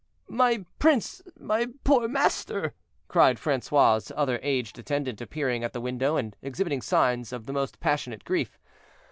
[0.29, 1.21] "My prince!
[1.39, 2.73] my poor master!"
[3.07, 7.79] cried Francois' other aged attendant, appearing at the window, and exhibiting signs of the most
[7.79, 8.57] passionate grief.